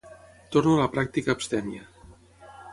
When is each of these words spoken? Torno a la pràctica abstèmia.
Torno 0.55 0.73
a 0.77 0.79
la 0.79 0.87
pràctica 0.95 1.37
abstèmia. 1.37 1.87